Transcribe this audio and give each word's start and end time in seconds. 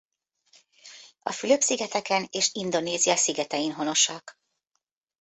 A 1.19 1.31
Fülöp-szigeteken 1.31 2.27
és 2.31 2.49
Indonézia 2.53 3.15
szigetein 3.15 3.71
honosak. 3.73 4.39